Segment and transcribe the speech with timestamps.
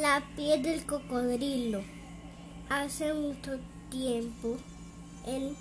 [0.00, 1.80] La piel del cocodrilo.
[2.68, 4.58] Hace mucho tiempo,
[5.24, 5.56] en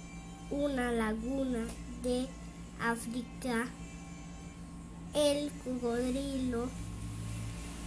[0.49, 1.65] una laguna
[2.03, 2.27] de
[2.81, 3.67] África,
[5.13, 6.67] el cocodrilo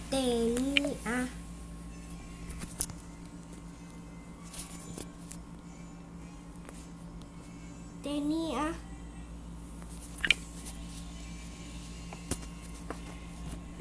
[0.09, 1.29] tenía
[8.01, 8.71] tenía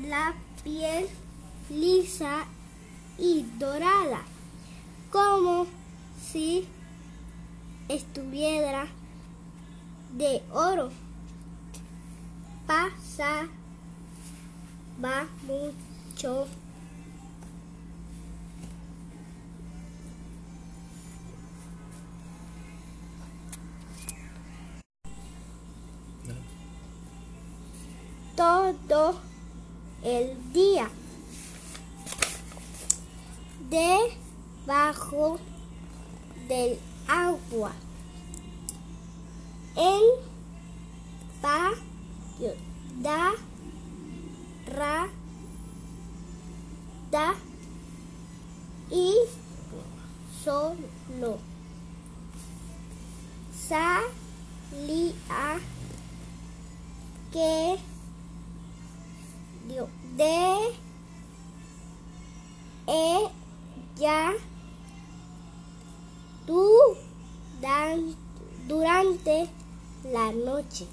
[0.06, 1.08] la piel
[1.70, 2.46] lisa
[3.18, 4.22] y dorada,
[5.10, 5.66] como
[6.30, 6.66] si
[7.88, 8.86] estuviera
[10.16, 10.90] de oro.
[12.66, 13.48] Pasaba
[15.46, 16.46] mucho
[28.36, 29.18] todo
[30.04, 30.88] el día
[33.68, 35.38] debajo
[36.48, 37.72] del agua.
[39.76, 40.02] En
[41.40, 42.54] patio
[43.02, 43.32] da
[44.66, 45.08] ra
[47.10, 47.34] da
[48.90, 49.14] y
[50.44, 51.38] solo.
[53.68, 55.60] Salía
[57.32, 57.78] que
[60.16, 60.88] de
[63.98, 64.32] ella
[66.46, 66.64] tú
[67.60, 68.14] dan,
[68.68, 69.48] durante
[70.04, 70.86] la noche.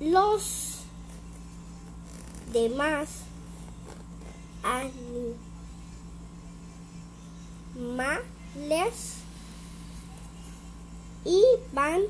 [0.00, 0.80] Los
[2.52, 3.08] demás
[4.62, 4.94] animales
[11.24, 12.02] iban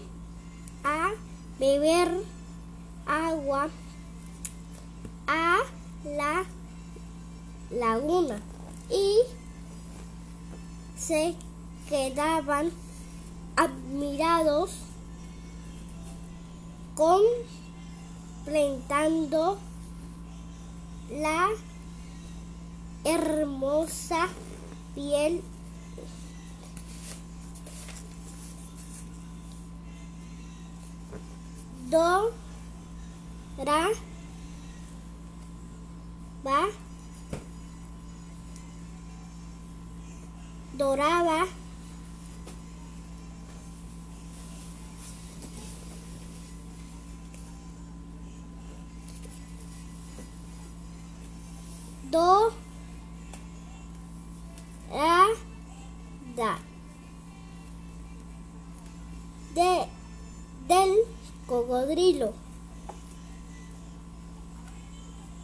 [0.84, 1.12] a
[1.58, 2.22] beber
[3.06, 3.70] agua
[5.26, 5.58] a
[6.04, 6.44] la
[7.70, 8.53] laguna
[8.90, 9.20] y
[10.96, 11.34] se
[11.88, 12.70] quedaban
[13.56, 14.72] admirados
[16.94, 19.58] contemplando
[21.10, 21.48] la
[23.04, 24.28] hermosa
[24.94, 25.42] piel.
[31.90, 32.34] Dorada
[40.76, 41.46] dorada.
[52.10, 52.84] Dorada
[59.54, 59.86] de
[60.68, 60.94] del
[61.46, 62.32] cocodrilo.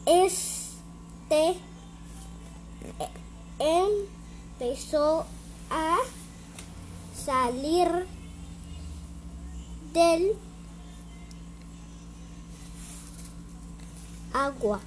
[0.07, 0.61] Es
[4.61, 5.25] empezó
[5.71, 5.97] a
[7.15, 7.89] salir
[9.95, 10.37] del
[14.35, 14.81] agua.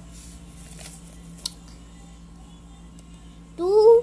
[3.56, 4.02] Tú,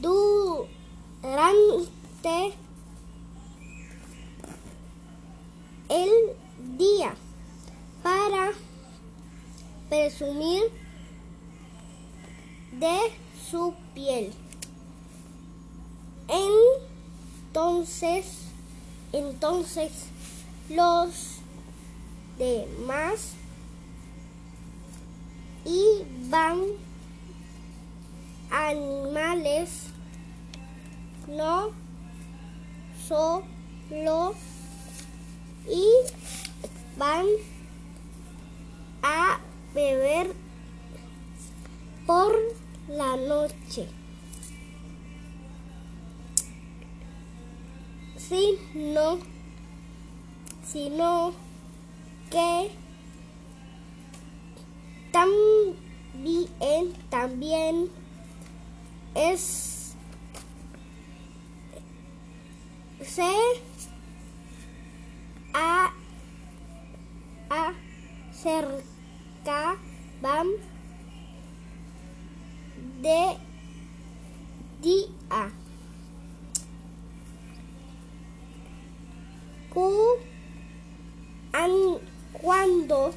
[0.00, 1.34] durante
[5.90, 6.10] el
[6.78, 7.14] día
[8.02, 8.52] para
[9.90, 10.62] presumir
[12.72, 12.98] de
[13.50, 14.32] su piel.
[17.48, 18.26] Entonces,
[19.12, 19.90] entonces
[20.68, 21.40] los
[22.38, 23.32] demás
[25.64, 26.60] iban
[28.50, 29.86] animales
[31.28, 31.70] no
[33.06, 34.34] solo
[35.68, 35.86] y
[36.96, 37.26] van
[39.02, 39.40] a
[39.74, 40.32] beber
[42.06, 42.59] por
[43.00, 43.88] la noche.
[48.18, 49.18] Si no,
[50.62, 51.32] sino
[52.30, 52.70] que
[55.12, 57.90] también, también
[59.14, 59.94] es
[63.02, 63.32] se
[65.54, 65.90] a
[68.30, 69.00] acercaban
[73.00, 73.36] de
[74.82, 75.52] día.
[82.32, 83.12] cuando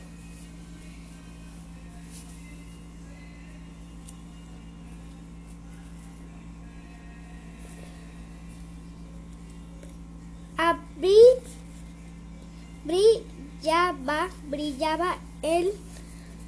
[12.83, 15.71] brillaba, brillaba el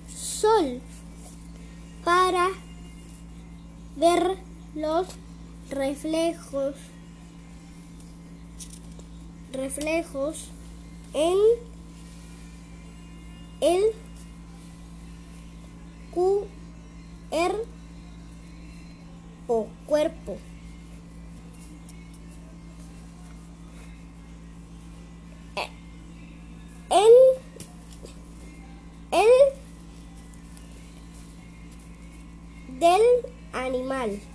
[0.08, 0.82] sol
[2.04, 2.50] para
[3.96, 4.38] ver
[4.76, 5.08] los
[5.70, 6.76] reflejos
[9.52, 10.50] reflejos
[11.14, 11.38] en
[13.62, 13.84] el
[16.12, 16.48] cuerpo
[19.86, 20.38] cuerpo
[26.90, 27.12] en
[29.12, 29.30] el
[32.80, 33.02] del
[33.66, 34.35] animal.